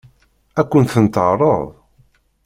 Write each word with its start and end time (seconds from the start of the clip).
Ad 0.59 0.67
kent-ten-teɛṛeḍ? 0.69 1.61